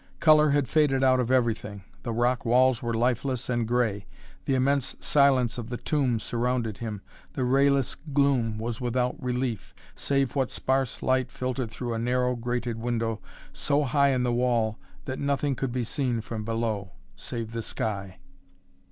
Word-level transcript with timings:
Color 0.19 0.49
had 0.49 0.67
faded 0.67 1.03
out 1.03 1.19
of 1.19 1.29
everything. 1.29 1.83
The 2.01 2.11
rock 2.11 2.43
walls 2.43 2.81
were 2.81 2.95
lifeless 2.95 3.49
and 3.49 3.67
grey. 3.67 4.07
The 4.45 4.55
immense 4.55 4.95
silence 4.99 5.59
of 5.59 5.69
the 5.69 5.77
tomb 5.77 6.19
surrounded 6.19 6.79
him. 6.79 7.01
The 7.33 7.43
rayless 7.43 7.95
gloom 8.11 8.57
was 8.57 8.81
without 8.81 9.15
relief, 9.21 9.75
save 9.95 10.33
what 10.35 10.49
sparse 10.49 11.03
light 11.03 11.29
filtered 11.29 11.69
through 11.69 11.93
a 11.93 11.99
narrow 11.99 12.35
grated 12.35 12.79
window 12.79 13.21
so 13.53 13.83
high 13.83 14.09
in 14.09 14.23
the 14.23 14.33
wall 14.33 14.79
that 15.05 15.19
nothing 15.19 15.53
could 15.55 15.71
be 15.71 15.83
seen 15.83 16.19
from 16.21 16.43
below, 16.43 16.93
save 17.15 17.51
the 17.51 17.61
sky. 17.61 18.17